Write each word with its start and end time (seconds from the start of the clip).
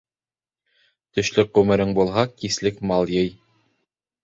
Төшлөк 1.17 1.51
ғүмерең 1.59 1.93
булһа, 2.01 2.25
кислек 2.41 2.83
мал 2.93 3.15
йый. 3.21 3.33